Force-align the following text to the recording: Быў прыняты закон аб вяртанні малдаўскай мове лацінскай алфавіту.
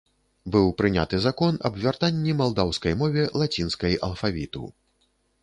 Быў 0.53 0.69
прыняты 0.79 1.19
закон 1.25 1.59
аб 1.69 1.77
вяртанні 1.83 2.33
малдаўскай 2.41 2.97
мове 3.03 3.27
лацінскай 3.43 3.93
алфавіту. 4.11 4.63